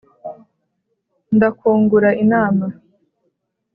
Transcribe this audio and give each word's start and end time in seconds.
Ndakungura 1.35 2.09
inama 2.23 2.65